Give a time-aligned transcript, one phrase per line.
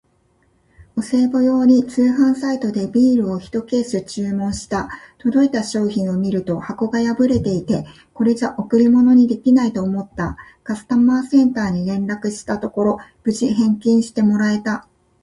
[0.97, 4.89] お歳暮用に通販サイトでビールをひとケース注文した。
[5.19, 7.85] 届いた商品を見ると箱が破れていて、
[8.15, 10.37] これじゃ贈り物にできないと思った。
[10.63, 14.87] カスタマーセンターに連絡したところ、無事返金してもらえた！